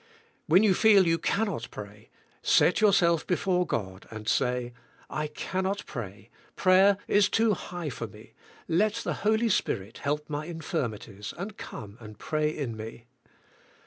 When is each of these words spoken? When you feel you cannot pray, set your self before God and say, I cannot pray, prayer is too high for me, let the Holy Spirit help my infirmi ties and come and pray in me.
When 0.47 0.63
you 0.63 0.73
feel 0.73 1.05
you 1.05 1.19
cannot 1.19 1.67
pray, 1.69 2.09
set 2.41 2.81
your 2.81 2.91
self 2.91 3.27
before 3.27 3.67
God 3.67 4.07
and 4.09 4.27
say, 4.27 4.73
I 5.11 5.27
cannot 5.27 5.85
pray, 5.85 6.31
prayer 6.55 6.97
is 7.07 7.29
too 7.29 7.53
high 7.53 7.91
for 7.91 8.07
me, 8.07 8.33
let 8.67 8.95
the 8.95 9.13
Holy 9.21 9.49
Spirit 9.49 9.99
help 9.99 10.27
my 10.27 10.47
infirmi 10.47 10.97
ties 10.97 11.35
and 11.37 11.55
come 11.55 11.97
and 11.99 12.17
pray 12.17 12.49
in 12.49 12.75
me. 12.75 13.05